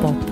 [0.00, 0.27] Pop.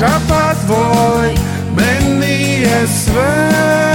[0.00, 1.34] Шаббат твой,
[1.76, 3.89] мне свет.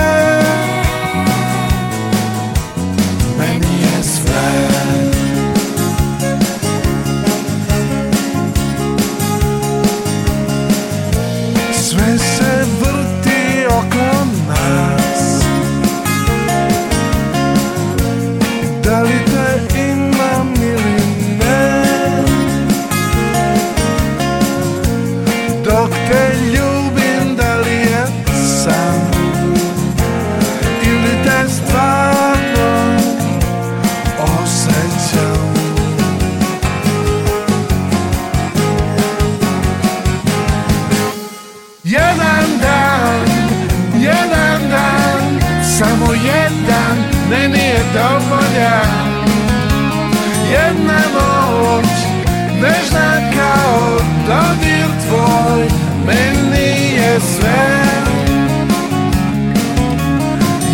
[57.15, 57.67] Je sve.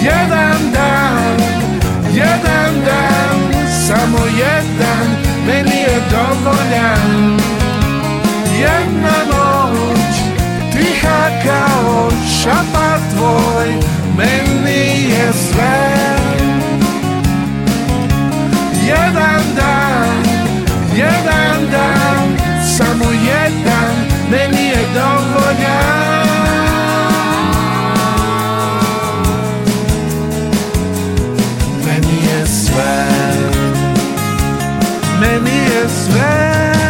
[0.04, 1.38] Jedan dan,
[2.14, 3.38] jedan dan,
[3.88, 5.08] samo jedan
[5.48, 7.40] meni je dovoljan.
[8.60, 10.16] Jedna noć,
[10.74, 12.10] tiha kao
[12.42, 13.68] šapat tvoj,
[14.18, 14.61] meni
[35.22, 36.81] meni je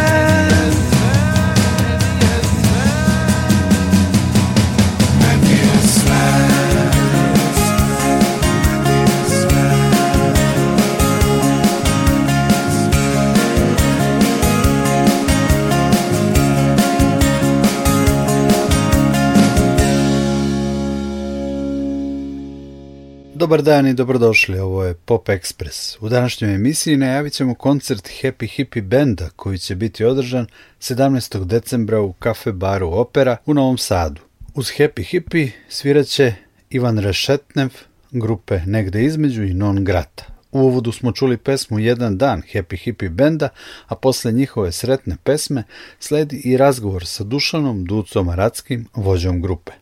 [23.52, 25.96] Dobar dan i dobrodošli, ovo je Pop Express.
[26.00, 30.46] U današnjoj emisiji najavit ćemo koncert Happy Hippie Benda koji će biti održan
[30.80, 31.44] 17.
[31.44, 34.20] decembra u kafe baru Opera u Novom Sadu.
[34.54, 36.34] Uz Happy Hippie svirat će
[36.70, 37.70] Ivan Rešetnev,
[38.10, 40.24] grupe Negde između i Non Grata.
[40.52, 43.48] U uvodu smo čuli pesmu Jedan dan Happy Hippie Benda,
[43.86, 45.62] a posle njihove sretne pesme
[45.98, 49.81] sledi i razgovor sa Dušanom Ducom Aratskim, vođom grupe.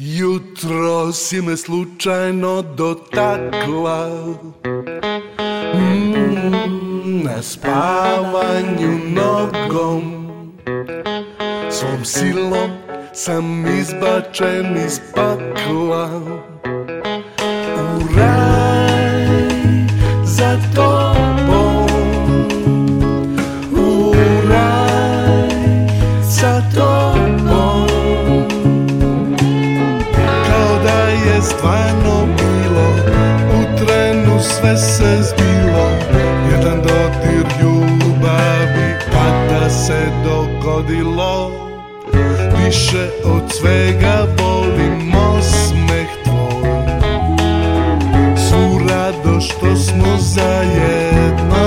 [0.00, 4.10] Jutro si me slučajno dotakla.
[5.74, 10.30] Mm, Na spavanju nogom.
[11.70, 12.70] Svom silom
[13.14, 16.20] sam izbačen iz pakla.
[17.76, 19.26] U raj
[20.24, 21.27] za tobom
[42.68, 46.70] Više od svega volim osmeh tvoj.
[48.48, 51.57] Svu rado što smo zajedno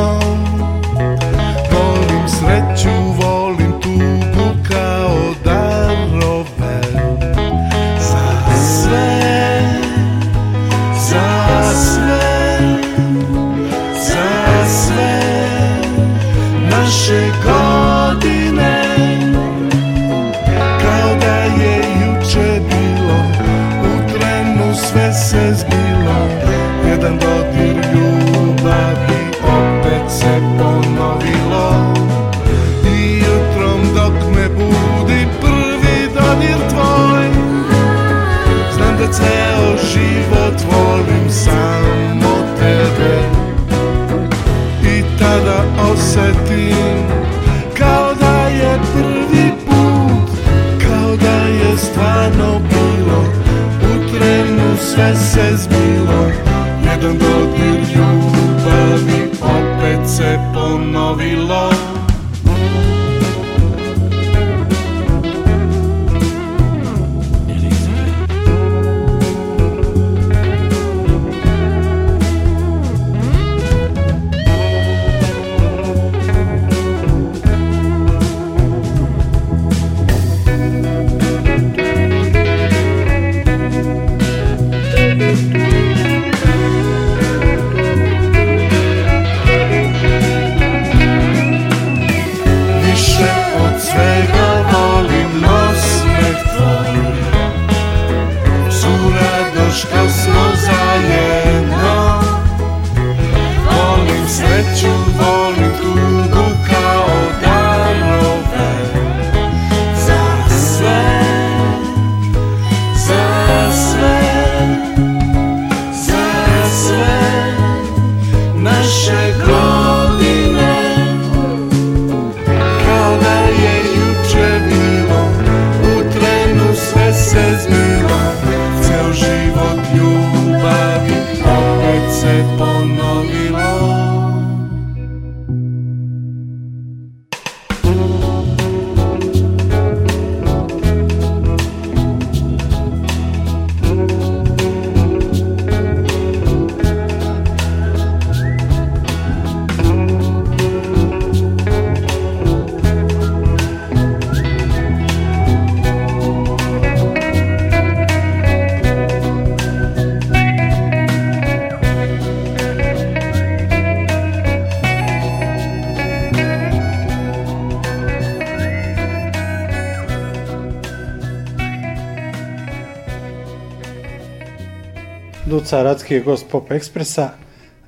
[175.92, 177.30] Duca Radski je gost Pop Ekspresa.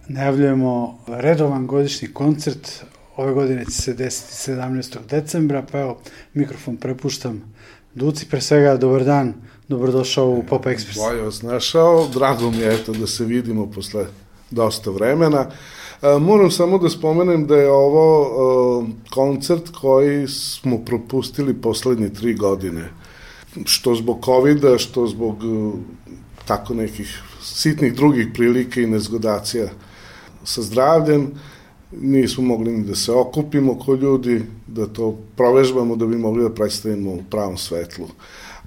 [0.07, 2.83] Najavljujemo redovan godišnji koncert.
[3.17, 4.97] Ove godine će se desiti 17.
[5.09, 5.97] decembra, pa evo,
[6.33, 7.41] mikrofon prepuštam
[7.95, 8.25] Duci.
[8.25, 9.33] Pre svega, dobar dan,
[9.67, 10.97] dobrodošao u Pop Ekspres.
[10.97, 14.05] Bolje vas našao, drago mi je eto da se vidimo posle
[14.51, 15.47] dosta vremena.
[16.01, 22.33] E, moram samo da spomenem da je ovo e, koncert koji smo propustili poslednje tri
[22.33, 22.89] godine.
[23.65, 25.71] Što zbog covid što zbog e,
[26.45, 29.67] tako nekih sitnih drugih prilika i nezgodacija
[30.43, 31.31] sa zdravljem,
[32.01, 36.49] nismo mogli ni da se okupimo ko ljudi, da to provežbamo da bi mogli da
[36.49, 38.07] predstavimo u pravom svetlu.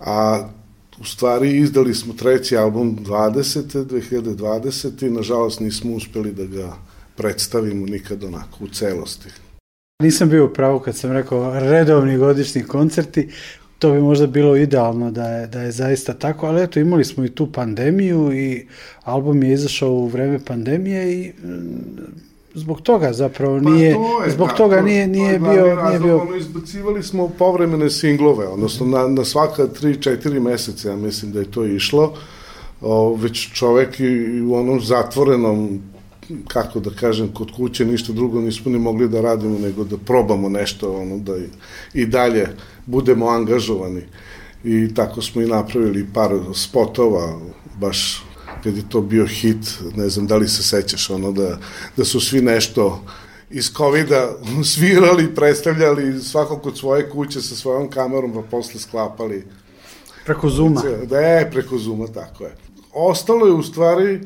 [0.01, 0.49] A
[1.01, 3.85] u stvari izdali smo treći album 20.
[3.85, 5.07] 2020.
[5.07, 6.77] i nažalost nismo uspeli da ga
[7.17, 9.29] predstavimo nikad onako u celosti.
[10.03, 13.29] Nisam bio u pravu kad sam rekao redovni godišnji koncerti,
[13.79, 17.25] to bi možda bilo idealno da je, da je zaista tako, ali eto imali smo
[17.25, 18.67] i tu pandemiju i
[19.05, 22.17] album je izašao u vreme pandemije i mm,
[22.55, 25.49] zbog toga zapravo nije, to je, zbog da, toga to- nije, to nije je bio,
[25.49, 30.89] glavni nije razlog, bio Ono, izbacivali smo povremene singlove, odnosno na, na svaka 3-4 meseca,
[30.91, 32.15] ja mislim da je to išlo.
[32.81, 35.81] O, već čovek i, i u onom zatvorenom
[36.49, 40.49] kako da kažem, kod kuće ništa drugo nismo ni mogli da radimo nego da probamo
[40.49, 41.49] nešto, ono, da i,
[41.95, 42.49] i dalje
[42.87, 44.03] budemo angažovani.
[44.65, 47.41] I tako smo i napravili par spotova,
[47.81, 48.25] baš
[48.63, 51.59] kad je to bio hit, ne znam da li se sećaš, ono da,
[51.97, 53.05] da su svi nešto
[53.51, 54.33] iz COVID-a
[54.75, 59.45] svirali, predstavljali svako kod svoje kuće sa svojom kamerom, pa posle sklapali.
[60.25, 60.83] preko Zuma.
[61.07, 62.57] Da je, preko Zuma, tako je.
[62.93, 64.21] Ostalo je u stvari,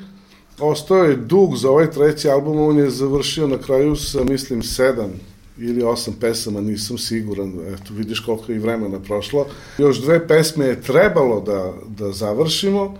[0.60, 5.10] ostao je dug za ovaj treći album, on je završio na kraju sa, mislim, sedam
[5.58, 9.46] ili osam pesama, nisam siguran, eto vidiš koliko je i vremena prošlo.
[9.78, 12.94] Još dve pesme je trebalo da, da završimo,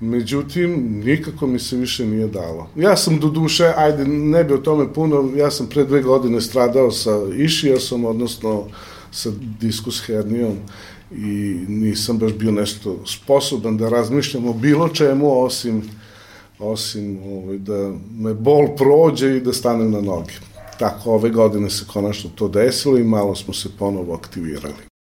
[0.00, 2.68] međutim, nikako mi se više nije dalo.
[2.76, 6.40] Ja sam do duše, ajde, ne bi o tome puno, ja sam pre dve godine
[6.40, 8.64] stradao sa išijasom, odnosno
[9.10, 10.56] sa diskus hernijom
[11.10, 15.82] i nisam baš bio nešto sposoban da razmišljam o bilo čemu osim
[16.58, 20.32] osim ovaj, da me bol prođe i da stanem na noge.
[20.78, 24.95] Tako, ove godine se konačno to desilo i malo smo se ponovo aktivirali.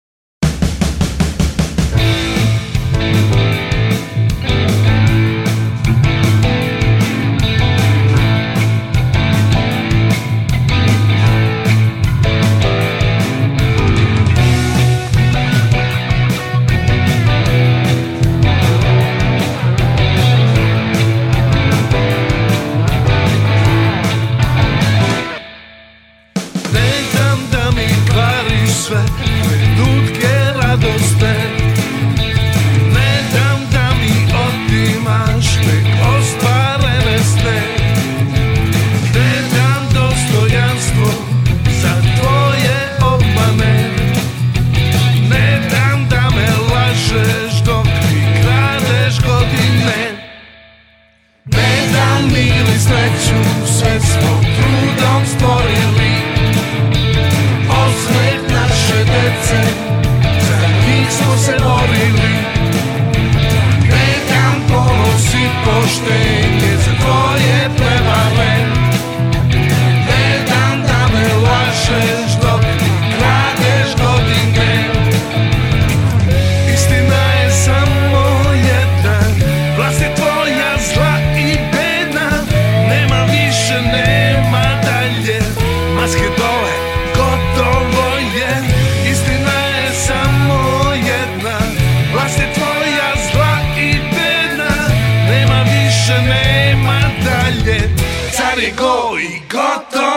[98.62, 100.11] り恋っと。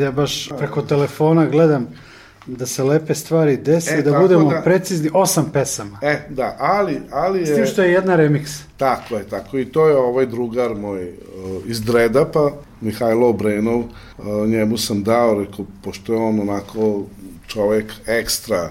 [0.00, 1.86] Ja baš preko telefona gledam
[2.46, 5.98] da se lepe stvari desi, e, da budemo da, precizni, osam pesama.
[6.02, 7.46] E, da, ali, ali je...
[7.46, 8.60] S tim što je jedna remix.
[8.76, 11.12] Tako je, tako i to je ovaj drugar moj uh,
[11.66, 17.02] iz Dredapa, Mihajlo Obrenov, uh, njemu sam dao, rekao, pošto je on onako
[17.46, 18.70] čovek ekstra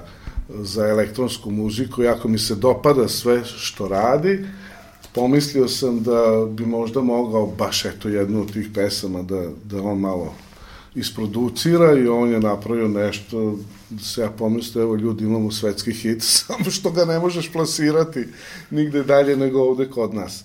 [0.50, 4.46] za elektronsku muziku, jako mi se dopada sve što radi,
[5.16, 10.00] pomislio sam da bi možda mogao baš eto jednu od tih pesama da, da on
[10.00, 10.34] malo
[10.96, 13.58] isproducira i on je napravio nešto
[13.90, 18.26] da se ja pomislio, evo ljudi imamo svetski hit, samo što ga ne možeš plasirati
[18.70, 20.44] nigde dalje nego ovde kod nas.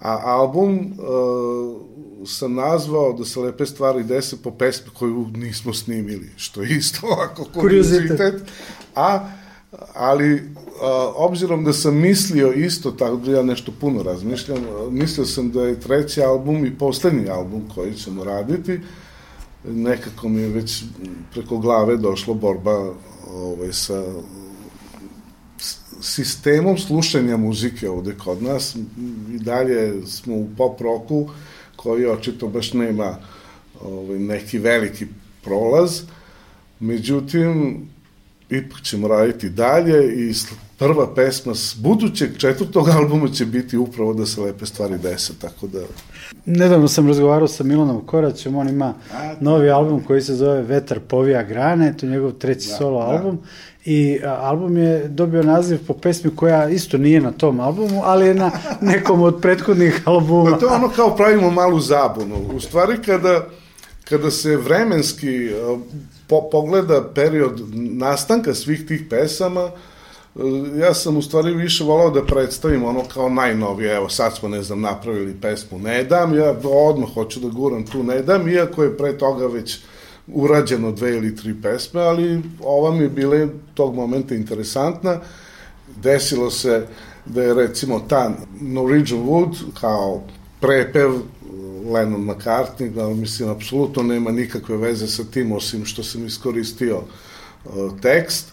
[0.00, 6.30] A album uh, sam nazvao da se lepe stvari dese po pesmi koju nismo snimili,
[6.36, 8.42] što je isto ovako kuriozitet.
[8.94, 9.28] A,
[9.94, 10.42] ali
[10.80, 14.58] uh, obzirom da sam mislio isto, tako da ja nešto puno razmišljam,
[14.90, 18.80] mislio sam da je treći album i poslednji album koji ćemo raditi,
[19.64, 20.84] nekako mi je već
[21.32, 22.92] preko glave došlo borba
[23.34, 24.04] ovaj, sa
[26.00, 28.76] sistemom slušanja muzike ovde kod nas.
[29.34, 31.28] I dalje smo u pop roku
[31.76, 33.16] koji očito baš nema
[33.84, 35.06] ovaj, neki veliki
[35.42, 36.02] prolaz.
[36.80, 37.80] Međutim,
[38.50, 40.34] ipak ćemo raditi dalje i
[40.78, 45.66] prva pesma s budućeg četvrtog albuma će biti upravo da se lepe stvari dese, tako
[45.66, 45.80] da...
[46.46, 51.00] Nedavno sam razgovarao sa Milanom Koraćem, on ima A, novi album koji se zove Vetar
[51.00, 53.06] povija grane, to je njegov treći da, solo da.
[53.06, 53.38] album
[53.84, 58.26] i a, album je dobio naziv po pesmi koja isto nije na tom albumu, ali
[58.26, 60.50] je na nekom od prethodnih albuma.
[60.50, 62.36] Pa to je ono kao pravimo malu zabunu.
[62.54, 63.46] U stvari kada,
[64.10, 65.50] kada se vremenski
[66.26, 69.70] po, pogleda period nastanka svih tih pesama,
[70.80, 74.62] ja sam u stvari više volao da predstavim ono kao najnovije, evo sad smo, ne
[74.62, 78.96] znam, napravili pesmu Ne dam, ja odmah hoću da guram tu Ne dam, iako je
[78.96, 79.78] pre toga već
[80.26, 85.20] urađeno dve ili tri pesme, ali ova mi je bila tog momenta interesantna.
[86.02, 86.86] Desilo se
[87.26, 90.22] da je recimo ta Norwegian Wood kao
[90.60, 91.12] prepev
[91.84, 96.96] Lennon McCartney, da mislim, apsolutno nema nikakve veze sa tim, osim što sam iskoristio
[97.64, 98.46] uh, tekst.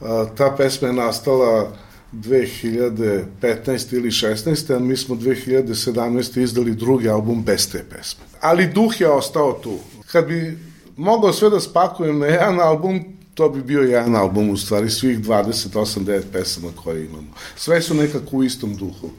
[0.00, 1.72] Uh, ta pesma je nastala
[2.12, 3.94] 2015.
[3.94, 4.76] ili 16.
[4.76, 6.40] a mi smo 2017.
[6.40, 8.24] izdali drugi album bez te pesme.
[8.40, 9.78] Ali duh je ostao tu.
[10.12, 10.58] Kad bi
[10.96, 13.04] mogao sve da spakujem na jedan album,
[13.34, 17.28] to bi bio jedan album u stvari svih 28-9 pesama koje imamo.
[17.56, 19.10] Sve su nekako u istom duhu.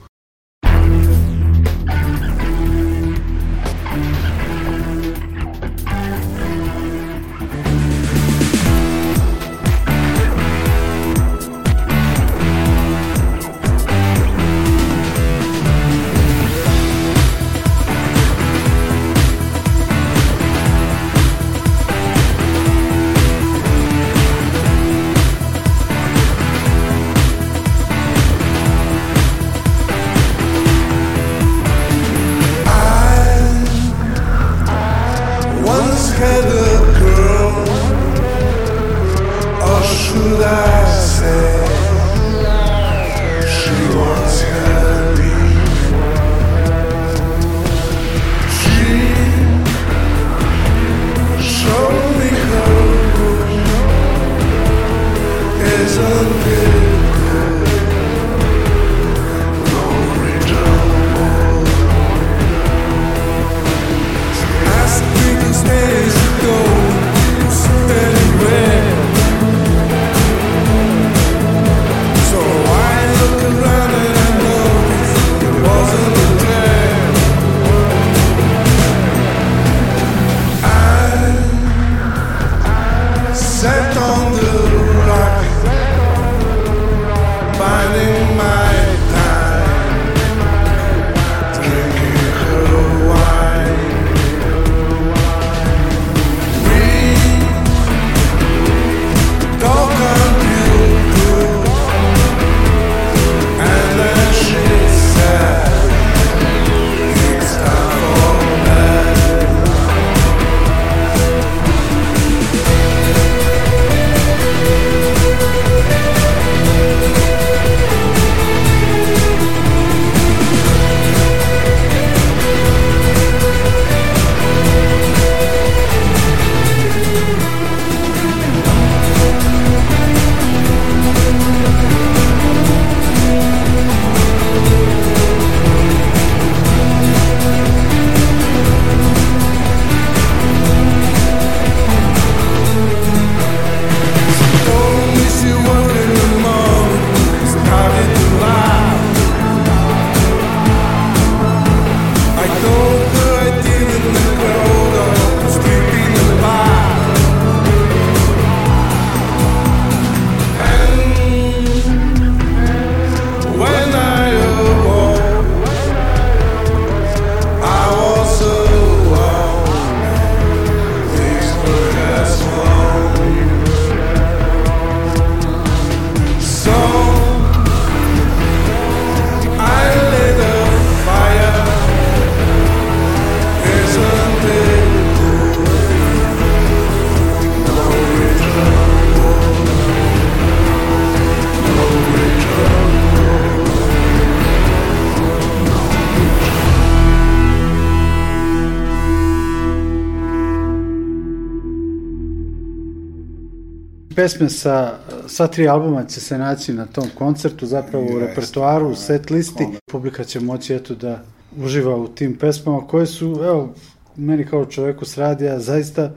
[204.19, 208.89] Pesme sa sva tri albuma će se naći na tom koncertu, zapravo u repertoaru, u
[208.89, 208.95] da.
[208.95, 209.67] set listi.
[209.91, 211.23] Publika će moći eto da
[211.57, 213.73] uživa u tim pesmama koje su, evo,
[214.15, 216.11] meni kao čoveku s radija zaista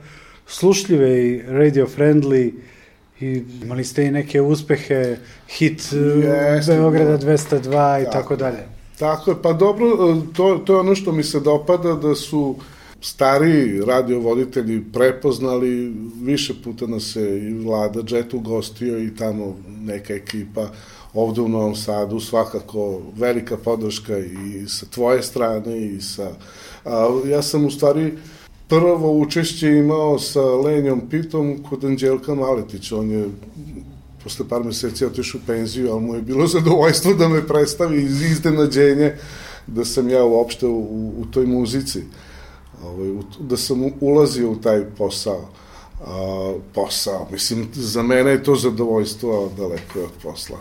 [0.46, 2.52] slušljive i radio friendly
[3.20, 5.16] i imali ste i neke uspehe,
[5.48, 7.26] hit e, Jeste, Beograda da.
[7.26, 8.66] 202 i Tako dalje.
[8.98, 9.86] Tako je, pa dobro,
[10.36, 12.56] to, to je ono što mi se dopada, da su
[13.02, 20.68] stariji radiovoditelji prepoznali, više puta nas se i Vlada Jet ugostio i tamo neka ekipa
[21.14, 26.30] ovde u Novom Sadu, svakako velika podrška i sa tvoje strane i sa...
[26.84, 28.12] A, ja sam u stvari
[28.68, 33.28] prvo učešće imao sa Lenjom Pitom kod Anđelka Maletića, on je
[34.22, 38.22] posle par meseci otišao u penziju, ali mu je bilo zadovoljstvo da me predstavi iz
[38.22, 39.14] iznenađenje
[39.66, 42.02] da sam ja uopšte u, u toj muzici,
[42.84, 45.48] ovaj, da sam ulazio u taj posao.
[46.06, 50.58] A, posao, mislim, za mene je to zadovoljstvo, a daleko je od posla.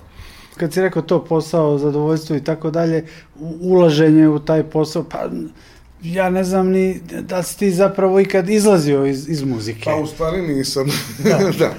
[0.58, 3.06] Kad si rekao to posao, zadovoljstvo i tako dalje,
[3.62, 5.30] ulaženje u taj posao, pa
[6.04, 9.84] ja ne znam ni da si ti zapravo ikad izlazio iz, iz muzike.
[9.86, 10.88] Pa u stvari nisam.
[11.24, 11.40] Da.
[11.60, 11.74] da.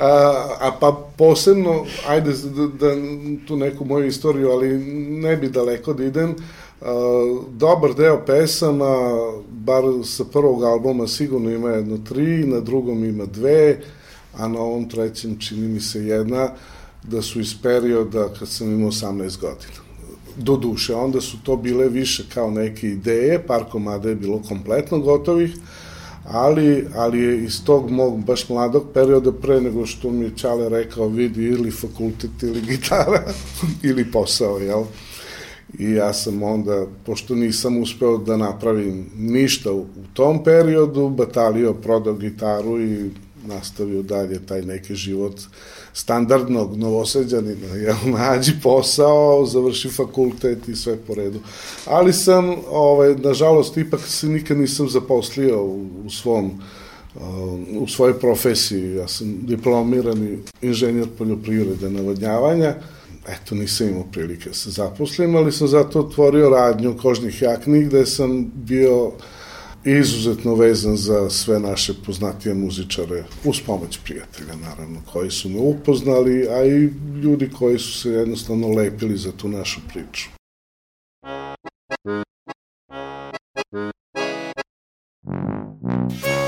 [0.00, 2.94] A, a pa posebno, ajde da, da
[3.46, 4.78] tu neku moju istoriju, ali
[5.10, 6.34] ne bi daleko da idem, a,
[7.50, 8.96] dobar deo pesama,
[9.48, 13.80] bar sa prvog albuma sigurno ima jedno tri, na drugom ima dve,
[14.36, 16.48] a na ovom trećem čini mi se jedna,
[17.02, 19.84] da su iz perioda kad sam imao 18 godina
[20.36, 24.98] do duše, onda su to bile više kao neke ideje, par komada je bilo kompletno
[24.98, 25.56] gotovih,
[26.24, 30.68] ali, ali je iz tog mog baš mladog perioda pre nego što mi je Čale
[30.68, 33.22] rekao vidi ili fakultet ili gitara
[33.88, 34.84] ili posao, jel?
[35.78, 42.14] I ja sam onda, pošto nisam uspeo da napravim ništa u, tom periodu, batalio, prodao
[42.14, 43.10] gitaru i
[43.46, 45.40] nastavio dalje taj neki život
[45.92, 51.40] standardnog novoseđanina, jel, nađi posao, završi fakultet i sve po redu.
[51.86, 56.50] Ali sam, ovaj, nažalost, ipak se nikad nisam zaposlio u, u svom uh,
[57.78, 58.94] u svojoj profesiji.
[58.94, 62.74] Ja sam diplomirani inženjer poljoprivrede navodnjavanja,
[63.28, 68.06] eto, nisam imao prilike da se zaposlim, ali sam zato otvorio radnju kožnih jakni, gde
[68.06, 69.12] sam bio
[69.84, 76.48] izuzetno vezan za sve naše poznatije muzičare, uz pomoć prijatelja, naravno, koji su me upoznali,
[76.48, 76.90] a i
[77.22, 80.28] ljudi koji su se jednostavno lepili za tu našu priču.
[85.26, 86.43] Oh,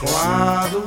[0.00, 0.82] hladu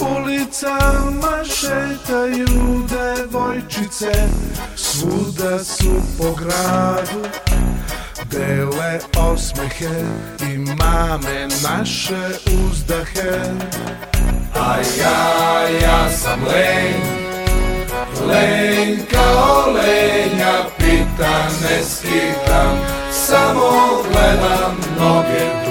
[0.00, 4.12] Ulicama šetaju devojčice
[4.76, 7.28] Svuda su po gradu.
[8.30, 10.04] Dele osmehe
[10.52, 12.28] i mame naše
[12.66, 13.40] uzdahe.
[14.54, 17.22] A ja, ja sam lenj
[18.28, 22.78] Lenj kao lenja, pita ne skitam
[23.12, 25.61] Samo gledam noge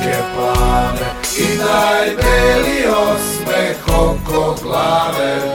[0.00, 1.06] duge, oke plave
[1.38, 5.52] I daj beli osmeh oko glave.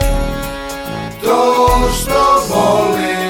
[1.22, 3.25] To što volim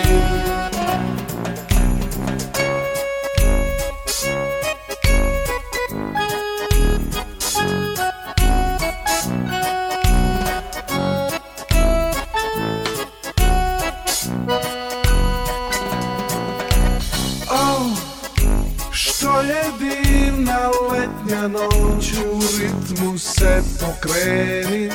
[21.26, 24.90] letnja noć u ritmu se pokreni.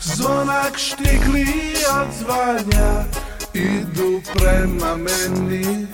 [0.00, 1.46] Zvonak štikli
[2.00, 3.04] odzvanja
[3.54, 5.86] idu prema meni.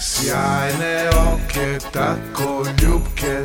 [0.00, 3.44] Sjajne oke, tako ljubke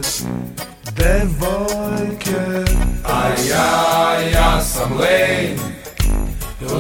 [0.95, 2.73] devojke.
[3.03, 5.59] A ja, ja sam lenj.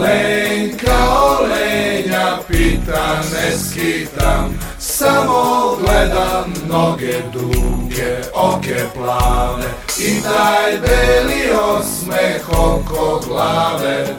[0.01, 4.59] Lenj kao lenja, pita ne skitam.
[4.79, 7.84] Samo gledam noge duge,
[8.33, 9.63] oke plave.
[9.99, 14.15] I taj beli osmeh oko glave.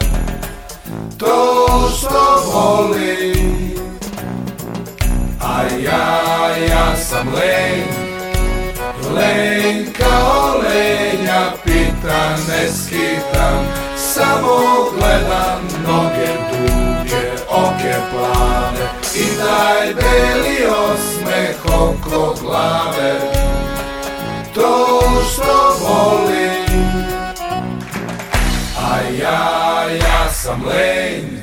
[1.18, 3.76] To što volim
[5.40, 8.06] A ja, ja sam lenj
[9.14, 13.66] Lenj kao lenja, pita ne skitam.
[13.96, 14.58] Samo
[14.98, 18.88] gledam noge duge, oke plave.
[19.14, 23.35] I taj beli osmeh oko glave
[24.66, 27.04] To što volim
[28.78, 31.38] A ja, ja sam lenj.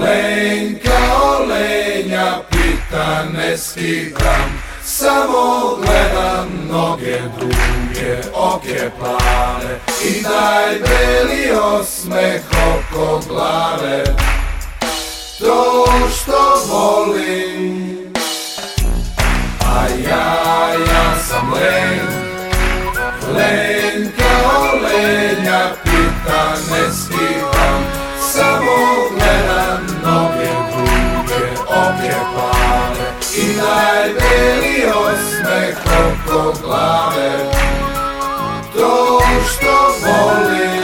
[0.00, 9.80] Lenj kao lenja Pita ne skidam Samo gledam noge duge, oke plave.
[10.04, 14.04] I taj beli osmeh oko glave.
[15.38, 17.97] To što volim
[19.68, 22.28] A ja, ja sam len.
[23.34, 27.82] Len kao lenja Pita ne skidam
[28.32, 28.76] Samo
[29.10, 37.30] gledam noge duge, oke plave I taj beli osmeh oko glave.
[38.74, 40.77] To što volim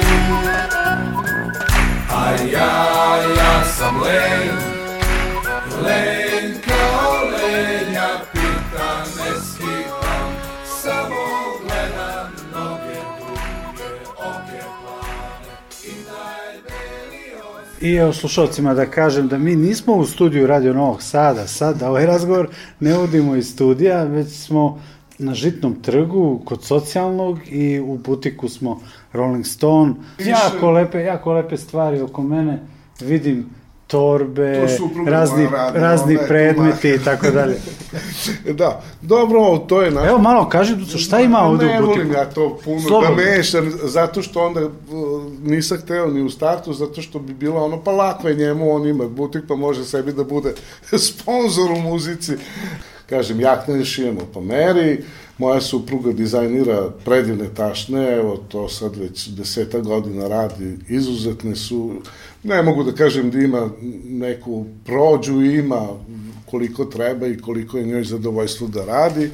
[17.85, 22.07] I evo slušalcima da kažem da mi nismo u studiju Radio Novog Sada, sad ovaj
[22.07, 22.49] razgovor
[22.81, 24.81] ne vodimo iz studija, već smo
[25.18, 28.81] na Žitnom trgu kod socijalnog i u butiku smo
[29.12, 29.94] Rolling Stone.
[30.18, 32.62] Jako lepe, jako lepe stvari oko mene,
[33.01, 33.51] vidim
[33.87, 34.66] torbe,
[35.07, 37.57] razni, radi, razni predmeti i tako dalje.
[38.53, 40.09] Da, dobro, to je naš...
[40.09, 42.20] Evo malo kaži Duco, šta ima ovde ne u volim butiku?
[42.20, 43.16] ja to puno Slobodno.
[43.16, 44.73] da mešam, zato što onda uh,
[45.42, 48.87] nisam hteo ni u startu, zato što bi bilo ono, pa lako je njemu, on
[48.87, 50.55] ima butik, pa može sebi da bude
[51.09, 52.33] sponsor u muzici.
[53.09, 55.05] Kažem, jakne šijemo po meri,
[55.38, 61.92] moja supruga dizajnira predivne tašne, evo to sad već deseta godina radi, izuzetne su,
[62.45, 63.71] ne mogu da kažem da ima
[64.05, 65.89] neku prođu, ima
[66.51, 69.31] koliko treba i koliko je njoj zadovoljstvo da radi.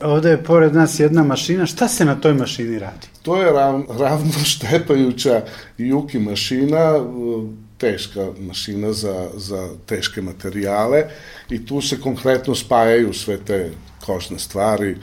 [0.00, 3.06] Ovde je pored nas jedna mašina, šta se na toj mašini radi?
[3.22, 5.42] To je rav, ravno štepajuća
[5.78, 7.04] Juki mašina,
[7.78, 11.04] teška mašina za, za teške materijale
[11.50, 13.70] i tu se konkretno spajaju sve te
[14.06, 14.96] košne stvari.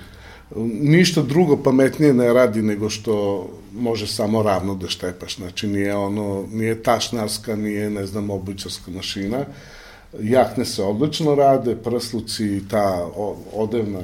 [0.82, 3.46] Ništa drugo pametnije ne radi nego što
[3.78, 5.36] može samo ravno da štepaš.
[5.36, 9.46] Znači nije ono, nije tašnarska, nije ne znam obućarska mašina.
[10.20, 13.08] Jakne se odlično rade, prsluci i ta
[13.54, 14.02] odevna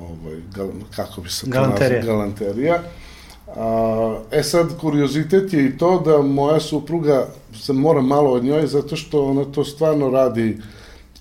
[0.00, 2.02] ovaj, gal, kako bi se to Galanterija.
[2.02, 2.82] galanterija.
[3.56, 7.26] A, e sad, kuriozitet je i to da moja supruga,
[7.60, 10.58] se mora malo od njoj, zato što ona to stvarno radi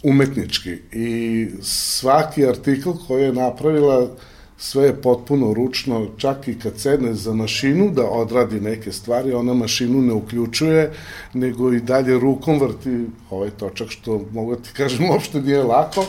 [0.03, 4.07] umetnički i svaki artikl koji je napravila
[4.59, 9.53] sve je potpuno ručno, čak i kad sedne za mašinu da odradi neke stvari, ona
[9.53, 10.91] mašinu ne uključuje,
[11.33, 16.05] nego i dalje rukom vrti ovaj točak, što mogu da ti kažem, uopšte nije lako,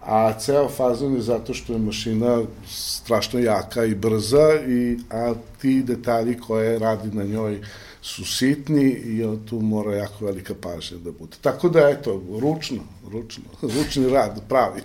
[0.00, 5.82] a ceo fazon je zato što je mašina strašno jaka i brza, i, a ti
[5.82, 7.60] detalji koje radi na njoj
[8.02, 11.36] su sitni i tu mora jako velika pažnja da bude.
[11.40, 13.44] Tako da, eto, ručno, ručno,
[13.76, 14.82] ručni rad, pravi.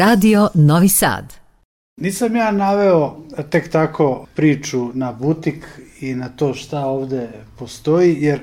[0.00, 1.34] Radio Novi Sad.
[1.96, 3.16] Nisam ja naveo
[3.50, 5.66] tek tako priču na butik
[6.00, 8.40] i na to šta ovde postoji, jer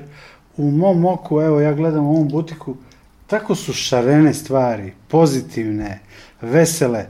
[0.56, 2.76] u mom oku, evo ja gledam u ovom butiku,
[3.26, 6.00] tako su šarene stvari, pozitivne,
[6.40, 7.06] vesele,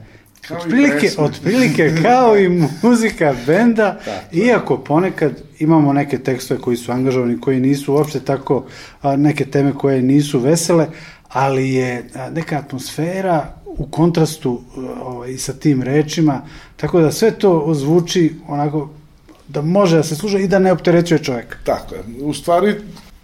[0.47, 2.49] Kao otprilike, otprilike kao i
[2.81, 3.99] muzika benda,
[4.47, 8.65] iako ponekad imamo neke tekstove koji su angažovani, koji nisu uopšte tako,
[9.17, 10.87] neke teme koje nisu vesele,
[11.29, 14.61] ali je neka atmosfera u kontrastu
[15.03, 16.41] ovaj, sa tim rečima,
[16.77, 18.89] tako da sve to zvuči onako
[19.47, 21.57] da može da se sluša i da ne opterećuje čoveka.
[21.63, 22.03] Tako je.
[22.21, 22.75] U stvari,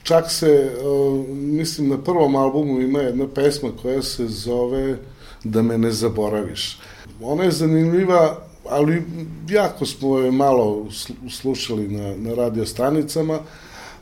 [0.04, 4.98] čak se, uh, mislim, na prvom albumu ima jedna pesma koja se zove
[5.46, 6.80] Da me ne zaboraviš.
[7.22, 8.38] Ona je zanimljiva,
[8.70, 9.04] ali
[9.50, 13.40] jako smo je malo sl- slušali na, na radio stanicama.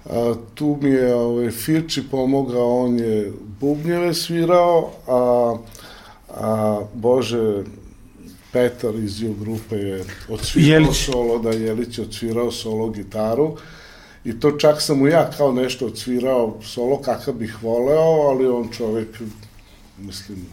[0.05, 5.57] A, tu mi je ovaj, Firči pomogao, on je bubnjeve svirao, a,
[6.33, 7.63] a Bože,
[8.51, 11.05] Petar iz Ju grupe je odsvirao Jelić.
[11.05, 13.57] solo, da Jelić je odsvirao solo gitaru
[14.25, 18.69] i to čak sam mu ja kao nešto odsvirao solo kakav bih voleo, ali on
[18.71, 19.07] čovek,
[19.97, 20.45] mislim,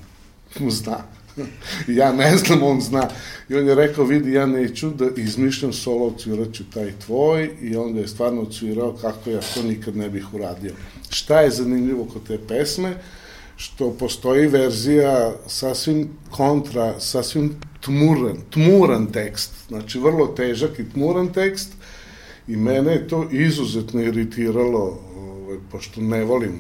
[0.70, 0.98] zna.
[2.00, 3.08] ja ne znam, on zna.
[3.48, 7.76] I on je rekao, vidi, ja neću da izmišljam solo, odsvirat ću taj tvoj i
[7.76, 10.72] onda je stvarno odsvirao kako ja to nikad ne bih uradio.
[11.10, 12.94] Šta je zanimljivo kod te pesme?
[13.60, 21.72] Što postoji verzija sasvim kontra, sasvim tmuran, tmuran tekst, znači vrlo težak i tmuran tekst
[22.48, 26.58] i mene je to izuzetno iritiralo, ovaj, pošto ne volim.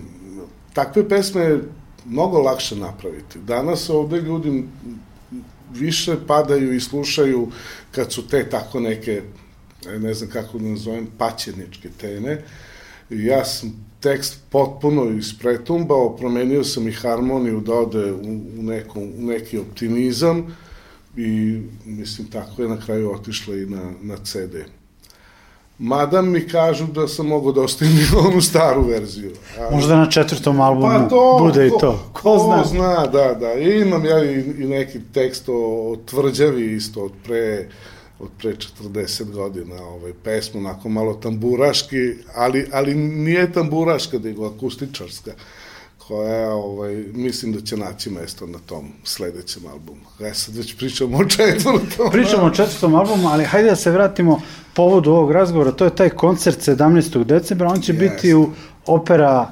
[0.74, 1.62] Takve pesme je
[2.04, 3.38] mnogo lakše napraviti.
[3.38, 4.64] Danas ovde ljudi
[5.72, 7.48] više padaju i slušaju
[7.90, 9.22] kad su te tako neke,
[9.98, 12.42] ne znam kako da nazovem, paćeničke teme.
[13.10, 18.16] Ja sam tekst potpuno ispretumbao, promenio sam i harmoniju da ode u,
[18.58, 20.56] u, nekom, u neki optimizam
[21.16, 24.54] i mislim tako je na kraju otišla i na, na CD.
[25.78, 27.94] Mada mi kažu da sam mogao da ostavim
[28.26, 29.30] onu staru verziju.
[29.60, 32.10] Ali- Možda na četvrtom albumu pa to, bude i ko- to.
[32.12, 32.64] Ko, Ko zna?
[32.66, 33.52] zna, da, da.
[33.54, 37.68] I imam ja i, i neki tekst o, o tvrđavi isto od pre
[38.20, 45.30] od pre 40 godina, ovaj, pesmu, onako malo tamburaški, ali, ali nije tamburaška, nego akustičarska,
[45.98, 50.00] koja, ovaj, mislim da će naći mesto na tom sledećem albumu.
[50.20, 52.10] Ja sad već pričamo o četvrtom.
[52.12, 54.40] Pričamo o četvrtom albumu, ali hajde da se vratimo
[54.74, 55.72] povodu ovog razgovora.
[55.72, 57.24] To je taj koncert 17.
[57.24, 57.68] decembra.
[57.68, 58.08] On će Jeste.
[58.08, 58.50] biti u
[58.86, 59.50] opera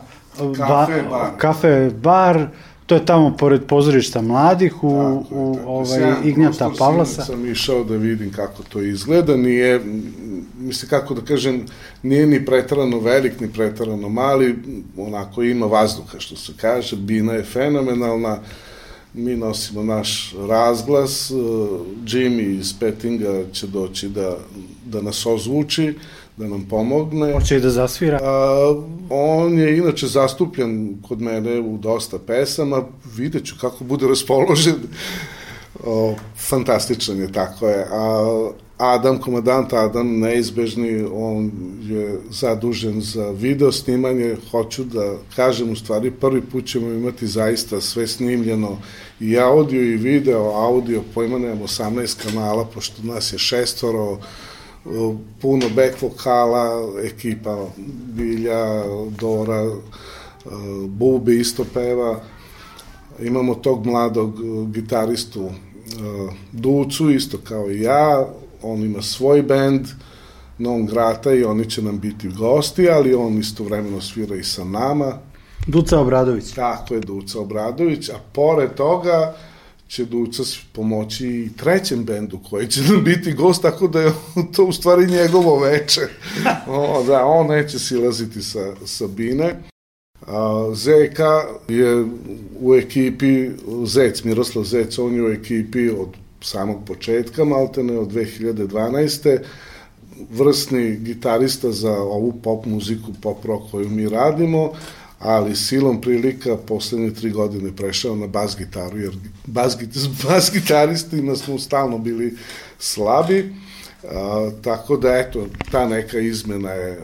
[0.56, 1.30] Kafe bar.
[1.38, 2.46] kafe bar
[2.88, 5.70] To je tamo pored pozorišta mladih u, Tako je, u tako.
[5.70, 7.22] ovaj, Sjajan Ignjata Pavlasa.
[7.24, 10.02] sam išao da vidim kako to izgleda, nije, m,
[10.58, 11.66] mislim kako da kažem,
[12.02, 14.56] nije ni pretarano velik, ni pretarano mali,
[14.96, 18.38] onako ima vazduha što se kaže, bina je fenomenalna,
[19.14, 21.30] mi nosimo naš razglas,
[22.04, 24.36] Jimmy iz Pettinga će doći da,
[24.86, 25.94] da nas ozvuči,
[26.38, 27.32] da nam pomogne.
[27.32, 28.20] Hoće i da zasvira.
[28.22, 28.74] A,
[29.10, 32.82] on je inače zastupljen kod mene u dosta pesama,
[33.16, 34.74] vidjet ću kako bude raspoložen.
[35.84, 37.86] O, fantastičan je, tako je.
[37.90, 41.50] A, Adam, komadant Adam, neizbežni, on
[41.82, 47.80] je zadužen za video snimanje, hoću da kažem, u stvari prvi put ćemo imati zaista
[47.80, 48.78] sve snimljeno,
[49.20, 54.18] i audio i video, audio, pojma nemamo 18 kanala, pošto nas je šestvoro,
[55.40, 57.66] puno back vokala, ekipa
[58.14, 58.84] Bilja,
[59.20, 59.70] Dora, e,
[60.88, 62.20] Bubi isto peva,
[63.20, 65.50] imamo tog mladog e, gitaristu e,
[66.52, 68.26] Ducu, isto kao i ja,
[68.62, 69.86] on ima svoj bend,
[70.58, 75.18] Non Grata i oni će nam biti gosti, ali on istovremeno svira i sa nama,
[75.66, 76.52] Duca Obradović.
[76.52, 79.34] Tako je Duca Obradović, a pored toga
[79.88, 84.12] će Duca s- pomoći i trećem bendu koji će nam biti gost, tako da je
[84.56, 86.00] to u stvari njegovo veče.
[86.68, 89.54] O, da, on neće silaziti sa, sa bine.
[90.26, 92.04] A, Zeka je
[92.60, 93.48] u ekipi,
[93.84, 96.08] Zec, Miroslav Zec, on je u ekipi od
[96.40, 99.38] samog početka, maltene od 2012
[100.30, 104.72] vrsni gitarista za ovu pop muziku, pop rock koju mi radimo,
[105.18, 109.12] ali silom prilika poslednje tri godine prešao na bas gitaru, jer
[109.46, 109.76] bas,
[110.24, 112.36] bas gitaristima smo stalno bili
[112.78, 113.54] slabi,
[114.04, 116.98] a, tako da eto, ta neka izmena je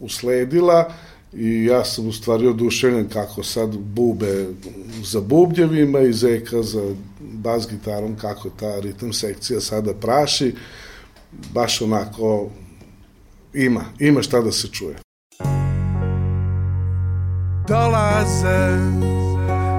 [0.00, 0.92] usledila
[1.32, 4.46] i ja sam u stvari oduševljen kako sad bube
[5.04, 10.54] za bubnjevima i zeka za bas gitarom, kako ta ritam sekcija sada praši,
[11.52, 12.50] baš onako
[13.54, 15.05] ima, ima šta da se čuje.
[17.68, 18.78] Dolaze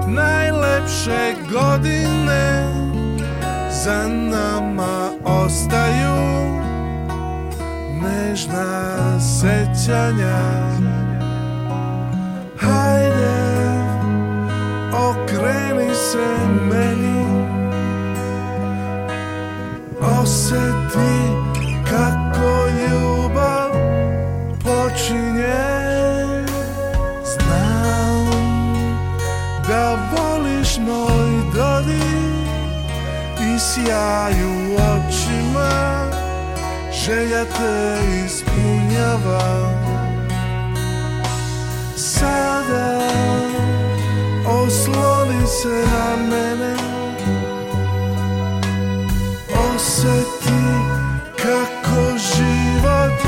[0.06, 2.68] najlepše godine.
[3.84, 6.48] Za nama ostaju
[8.02, 10.38] Nežna sećanja.
[12.56, 13.38] Hajde,
[14.92, 16.26] okreni se
[16.70, 17.24] meni.
[20.00, 21.14] Oseti
[21.90, 23.57] kako ljubav
[33.86, 36.10] sjaju očima
[37.04, 39.72] Želja te ispunjava.
[41.96, 42.98] Sada
[44.46, 46.74] osloni se na mene
[49.74, 50.60] Oseti
[51.36, 53.20] kako život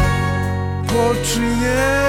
[0.89, 2.00] počinje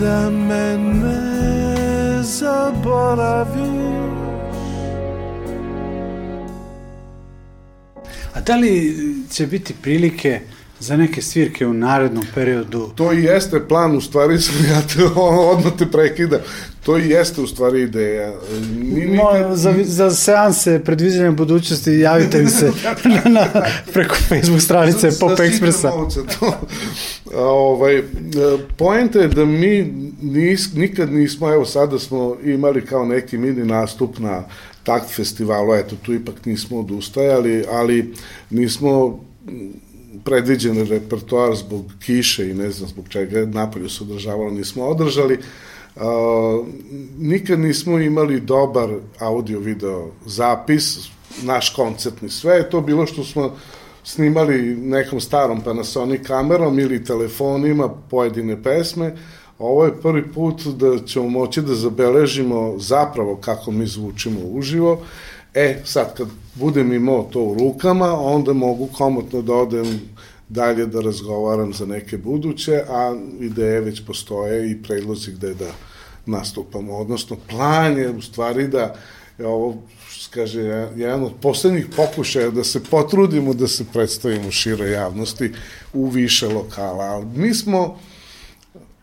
[0.00, 3.80] da me ne zaboraviš
[8.34, 8.96] A Da li
[9.30, 10.40] će biti prilike
[10.78, 12.90] za neke svirke u narednom periodu?
[12.94, 16.40] To i jeste plan, u stvari sam ja te odmah te prekida.
[16.82, 18.34] To i jeste u stvari ideja.
[18.82, 19.56] Ni, nikad...
[19.56, 22.72] za, za seanse predviđanja budućnosti javite mi se
[23.24, 23.46] na, na,
[23.92, 26.06] preko Facebook stranice Pop Expressa.
[27.34, 28.02] Ovaj,
[28.76, 34.18] poenta je da mi nis, nikad nismo, evo sada smo imali kao neki mini nastup
[34.18, 34.44] na
[34.82, 38.14] takt festivalu, eto tu ipak nismo odustajali, ali
[38.50, 39.20] nismo
[40.24, 45.34] predviđen repertoar zbog kiše i ne znam zbog čega napolju se održavalo, nismo održali.
[45.34, 45.40] Uh,
[47.18, 50.98] nikad nismo imali dobar audio-video zapis,
[51.42, 53.56] naš koncertni sve je to bilo što smo
[54.04, 59.16] snimali nekom starom Panasonic kamerom ili telefonima pojedine pesme,
[59.58, 64.98] ovo je prvi put da ćemo moći da zabeležimo zapravo kako mi zvučimo uživo.
[65.54, 70.00] E, sad kad budem imao to u rukama, onda mogu komotno da odem
[70.50, 75.70] dalje da razgovaram za neke buduće, a ideje već postoje i predlozi gde da
[76.26, 76.96] nastupamo.
[76.96, 78.94] Odnosno, plan je u stvari da
[79.38, 79.82] je ovo
[80.30, 80.60] kaže,
[80.96, 85.52] jedan od poslednjih pokušaja da se potrudimo da se predstavimo šire javnosti
[85.92, 87.04] u više lokala.
[87.04, 87.98] Ali mi smo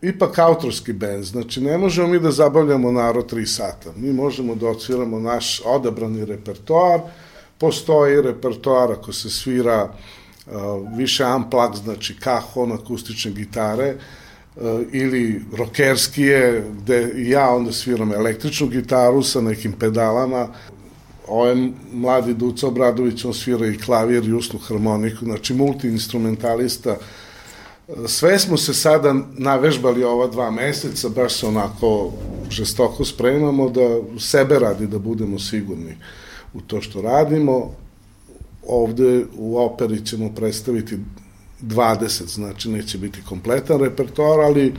[0.02, 3.92] ipak autorski bend, znači ne možemo mi da zabavljamo narod tri sata.
[3.96, 7.00] Mi možemo da odsviramo naš odabrani repertoar,
[7.58, 9.92] postoji repertoar ako se svira
[10.96, 19.22] više unplug, znači kahon, akustične gitare, uh, ili rokerskije, gde ja onda sviram električnu gitaru
[19.22, 20.48] sa nekim pedalama,
[21.28, 21.54] ovaj
[21.92, 26.96] mladi Duca Obradović, on svira i klavir i usnu harmoniku, znači multiinstrumentalista,
[28.06, 32.12] Sve smo se sada navežbali ova dva meseca, baš se onako
[32.50, 35.96] žestoko spremamo da sebe radi da budemo sigurni
[36.54, 37.74] u to što radimo.
[38.68, 40.98] Ovde u operi ćemo predstaviti
[41.62, 44.74] 20, znači neće biti kompletan repertoar, ali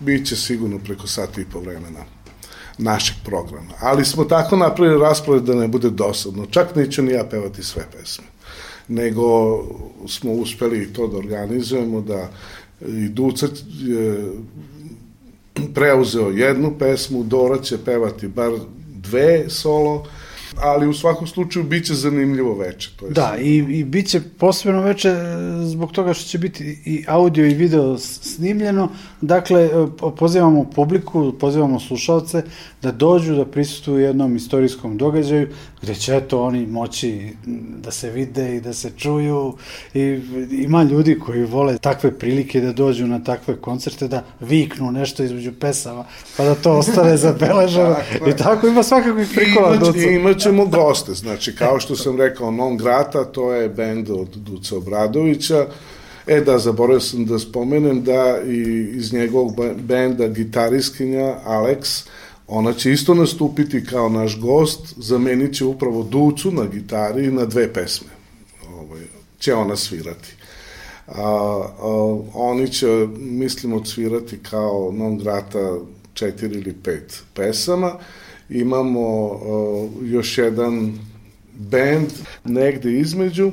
[0.00, 2.04] bit će sigurno preko sata i po vremena
[2.78, 3.72] našeg programa.
[3.80, 6.46] Ali smo tako napravili raspored da ne bude dosadno.
[6.46, 8.24] Čak neću ni ja pevati sve pesme
[8.90, 9.58] nego
[10.08, 12.30] smo uspeli to da organizujemo, da
[12.86, 13.46] i Duca
[13.80, 14.32] je
[15.74, 18.52] preuzeo jednu pesmu, Dora će pevati bar
[18.94, 20.06] dve solo,
[20.62, 22.90] ali u svakom slučaju bit će zanimljivo veče.
[22.96, 25.24] To je da, i, i bit će posebno veče e,
[25.64, 28.88] zbog toga što će biti i audio i video snimljeno.
[29.20, 29.70] Dakle, e,
[30.16, 32.42] pozivamo publiku, pozivamo slušalce
[32.82, 35.48] da dođu da prisustuju jednom istorijskom događaju
[35.82, 37.28] gde će eto oni moći
[37.82, 39.54] da se vide i da se čuju
[39.94, 45.22] i ima ljudi koji vole takve prilike da dođu na takve koncerte da viknu nešto
[45.22, 46.04] između pesama
[46.36, 47.96] pa da to ostane zabeleženo
[48.28, 49.74] i tako ima svakakvih prikova
[50.10, 54.76] Imać, imaćemo goste znači kao što sam rekao Non Grata to je bend od Duca
[54.76, 55.66] Obradovića
[56.26, 62.06] E da, zaboravio sam da spomenem da i iz njegovog benda gitariskinja Alex
[62.48, 67.72] Ona će isto nastupiti kao naš gost, zamenit će upravo Ducu na gitari na dve
[67.72, 68.08] pesme.
[68.74, 69.02] Ovaj,
[69.38, 70.34] će ona svirati.
[71.06, 75.78] A, a, oni će, mislim, odsvirati kao non grata
[76.14, 77.92] četiri ili pet pesama.
[78.50, 80.92] Imamo a, još jedan
[81.54, 82.08] band
[82.44, 83.52] negde između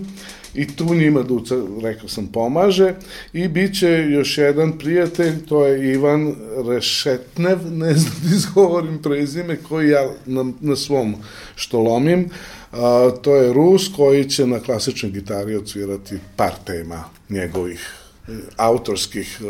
[0.56, 2.94] i tu njima Duca, rekao sam, pomaže.
[3.34, 6.36] I bit će još jedan prijatelj, to je Ivan
[6.68, 11.16] Rešetnev, ne znam da izgovorim prezime, koji ja na, na svom
[11.56, 12.30] što lomim,
[12.72, 17.94] a, to je Rus koji će na klasičnoj gitari odsvirati par tema njegovih
[18.28, 19.42] e, autorskih,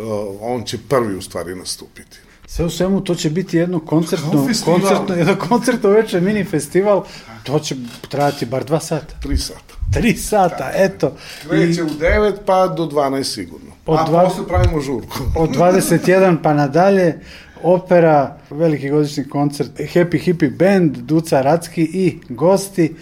[0.41, 2.26] on će prvi u stvari nastupiti.
[2.49, 7.03] Sve u svemu to će biti jedno koncertno, koncertno, jedno koncertno veče mini festival,
[7.43, 7.75] to će
[8.09, 9.15] trajati bar dva sata.
[9.21, 9.73] Tri sata.
[9.93, 11.15] Tri sata, eto.
[11.49, 11.83] Kreće I...
[11.83, 13.71] u 9 pa do 12 sigurno.
[13.85, 14.23] Od A dva...
[14.23, 15.17] posle pravimo žurku.
[15.43, 17.19] od 21 pa nadalje,
[17.63, 22.95] opera, veliki godišnji koncert, Happy Hippie Band, Duca Racki i gosti,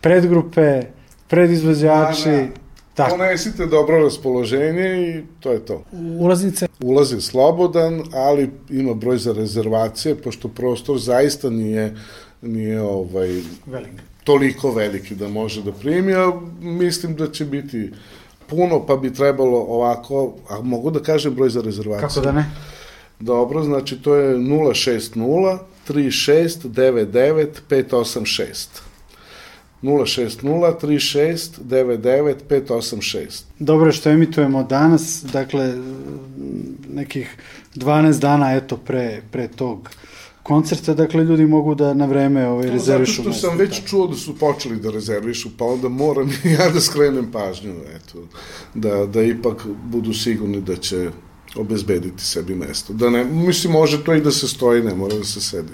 [0.00, 0.82] predgrupe,
[1.28, 2.46] predizvođači, da, da.
[3.04, 3.16] Tako.
[3.16, 5.84] Ponesite dobro raspoloženje i to je to.
[6.18, 6.68] Ulaznice?
[6.82, 11.96] Ulaz je slobodan, ali ima broj za rezervacije, pošto prostor zaista nije,
[12.42, 13.92] nije ovaj, Velik.
[14.24, 17.90] toliko veliki da može da primi, a mislim da će biti
[18.46, 22.08] puno, pa bi trebalo ovako, a mogu da kažem broj za rezervaciju?
[22.08, 22.44] Kako da ne?
[23.20, 28.89] Dobro, znači to je 060 36 99 586.
[29.82, 30.42] 060
[30.80, 33.42] 36 99 586.
[33.58, 35.74] Dobro što emitujemo danas, dakle
[36.88, 37.36] nekih
[37.74, 39.90] 12 dana eto pre, pre tog
[40.42, 44.16] koncerta, dakle ljudi mogu da na vreme ovaj, rezervišu Zato što sam već čuo da
[44.16, 48.18] su počeli da rezervišu, pa onda moram i ja da skrenem pažnju, eto,
[48.74, 51.10] da, da ipak budu sigurni da će
[51.56, 52.92] obezbediti sebi mesto.
[52.92, 55.72] Da ne, mislim, može to i da se stoji, ne mora da se sedi.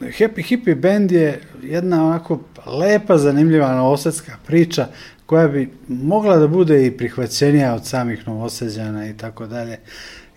[0.00, 4.86] Happy Hippie Band je jedna onako lepa, zanimljiva novosadska priča
[5.26, 9.78] koja bi mogla da bude i prihvaćenija od samih novosađana i tako dalje.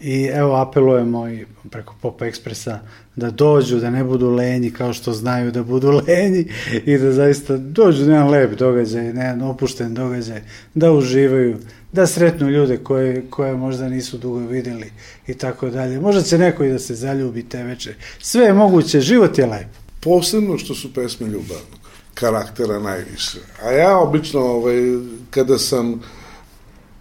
[0.02, 2.80] I evo apelujemo i preko Pop Ekspresa
[3.16, 6.46] da dođu, da ne budu lenji kao što znaju da budu lenji
[6.86, 10.42] i da zaista dođu na jedan lep događaj, na jedan opušten događaj,
[10.74, 11.58] da uživaju,
[11.92, 14.92] da sretnu ljude koje, koje možda nisu dugo videli
[15.28, 16.00] i tako dalje.
[16.00, 17.96] Možda će neko i da se zaljubi te veče.
[18.20, 19.68] Sve je moguće, život je lep.
[20.00, 21.80] Posebno što su pesme ljubavnog
[22.14, 23.40] karaktera najviše.
[23.64, 24.76] A ja obično, ovaj,
[25.30, 26.02] kada sam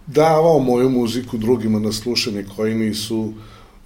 [0.07, 3.33] davao moju muziku drugima na slušanje koji nisu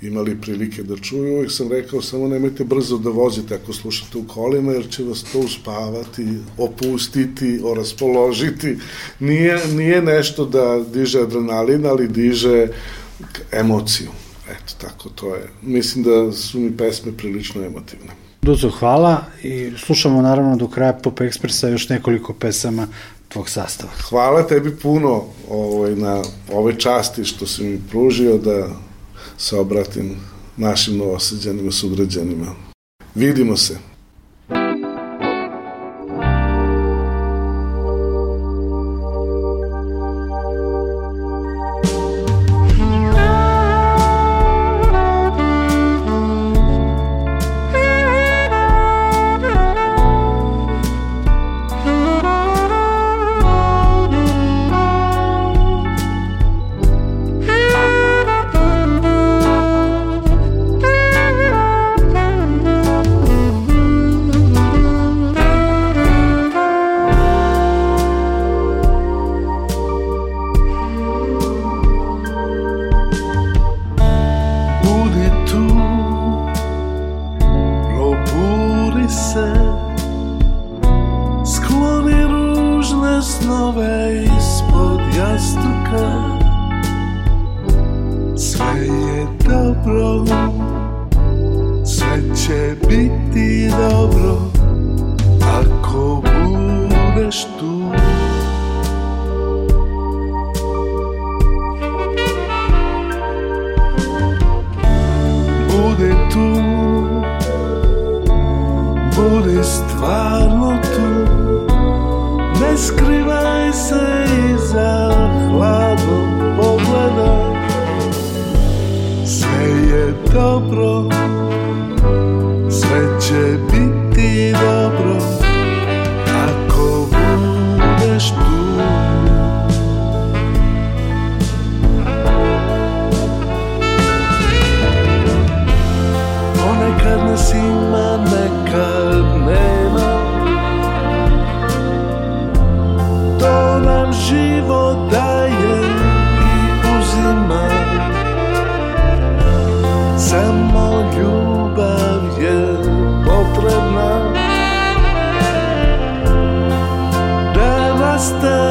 [0.07, 4.27] imali prilike da čuju, uvijek sam rekao samo nemojte brzo da vozite ako slušate u
[4.27, 6.25] kolima, jer će vas to uspavati,
[6.57, 8.77] opustiti, oraspoložiti.
[9.19, 12.67] Nije, nije nešto da diže adrenalin, ali diže
[13.51, 14.09] emociju.
[14.49, 15.49] Eto, tako to je.
[15.61, 18.11] Mislim da su mi pesme prilično emotivne.
[18.41, 22.87] Duco, hvala i slušamo naravno do kraja Pop Ekspresa još nekoliko pesama
[23.29, 23.91] tvog sastava.
[24.09, 28.67] Hvala tebi puno ovaj, na ove časti što si mi pružio da
[29.43, 30.15] se obratim
[30.57, 32.55] našim novosađanima, sugrađanima.
[33.15, 33.92] Vidimo se.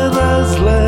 [0.03, 0.82] and as.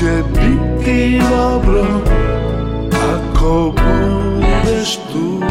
[0.00, 1.84] će biti dobro
[2.92, 5.42] ako budeš tu.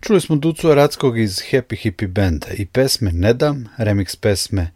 [0.00, 4.70] Čuli smo Ducu Arackog iz Happy Hippie Benda i pesme Nedam, remix pesme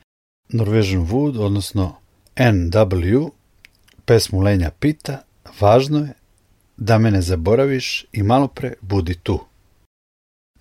[0.48, 1.96] Norwegian Wood, odnosno
[2.36, 3.30] NW,
[4.04, 5.22] pesmu Lenja Pita,
[5.60, 6.12] važno je
[6.76, 9.44] da me ne zaboraviš i malo pre budi tu.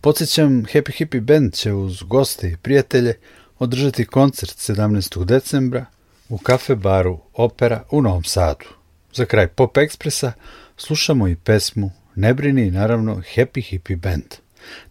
[0.02, 3.16] Podsećam, Happy Hippie Band će uz goste i prijatelje
[3.60, 5.26] održati koncert 17.
[5.26, 5.86] decembra
[6.30, 8.66] u kafe baru Opera u Novom Sadu.
[9.14, 10.32] Za kraj Pop Ekspresa
[10.78, 14.44] slušamo i pesmu Ne brini i naravno Happy Hippie Band.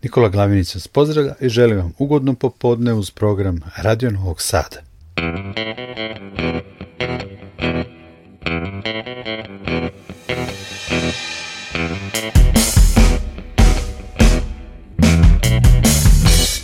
[0.03, 4.83] Nikola Glavinić vas pozdravlja i želim vam ugodno popodne uz program Radio Novog Sada.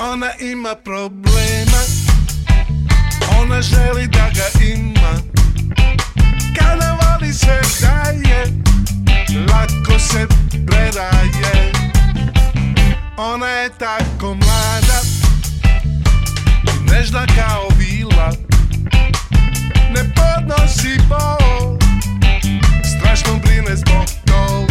[0.00, 1.82] Ona ima problema.
[3.40, 5.12] Ona želi da ga ima.
[6.58, 8.44] Kada voli se daje
[9.50, 10.26] Lako se
[10.66, 11.72] predaje.
[13.16, 15.00] Ona je tako mlada
[16.90, 18.32] Nežna kao vila.
[19.94, 21.78] Ne podnosi bol
[22.98, 24.67] Strašno brine zbog tog